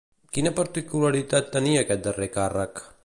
Quina 0.37 0.51
particularitat 0.59 1.53
tenia 1.57 1.85
aquest 1.87 2.05
darrer 2.09 2.31
càrrec? 2.39 2.85